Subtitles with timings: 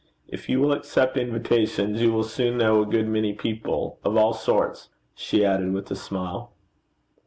[0.27, 4.33] If you will accept invitations, you will soon know a good many people of all
[4.33, 6.53] sorts,' she added with a smile.